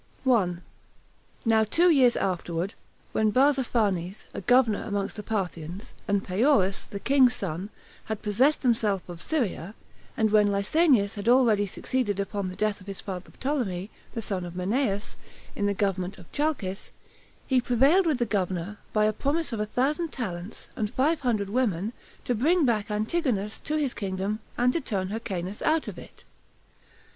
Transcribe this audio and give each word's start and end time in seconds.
1. 0.23 0.63
Now 1.45 1.63
two 1.63 1.91
years 1.91 2.15
afterward, 2.17 2.73
when 3.11 3.31
Barzapharnes, 3.31 4.25
a 4.33 4.41
governor 4.41 4.81
among 4.81 5.11
the 5.13 5.21
Parthians, 5.21 5.93
and 6.07 6.23
Paeorus, 6.23 6.87
the 6.89 6.99
king's 6.99 7.35
son, 7.35 7.69
had 8.05 8.23
possessed 8.23 8.63
themselves 8.63 9.03
of 9.07 9.21
Syria, 9.21 9.75
and 10.17 10.31
when 10.31 10.47
Lysanias 10.47 11.13
had 11.13 11.29
already 11.29 11.67
succeeded 11.67 12.19
upon 12.19 12.47
the 12.47 12.55
death 12.55 12.81
of 12.81 12.87
his 12.87 12.99
father 12.99 13.31
Ptolemy, 13.39 13.91
the 14.15 14.23
son 14.23 14.43
of 14.43 14.55
Menneus, 14.55 15.15
in 15.55 15.67
the 15.67 15.75
government 15.75 16.17
[of 16.17 16.31
Chalcis], 16.31 16.91
he 17.45 17.61
prevailed 17.61 18.07
with 18.07 18.17
the 18.17 18.25
governor, 18.25 18.79
by 18.93 19.05
a 19.05 19.13
promise 19.13 19.53
of 19.53 19.59
a 19.59 19.67
thousand 19.67 20.11
talents, 20.11 20.67
and 20.75 20.91
five 20.91 21.19
hundred 21.19 21.47
women, 21.51 21.93
to 22.25 22.33
bring 22.33 22.65
back 22.65 22.89
Antigonus 22.89 23.59
to 23.59 23.75
his 23.77 23.93
kingdom, 23.93 24.39
and 24.57 24.73
to 24.73 24.81
turn 24.81 25.09
Hyrcanus 25.09 25.61
out 25.61 25.87
of 25.87 25.99
it. 25.99 26.23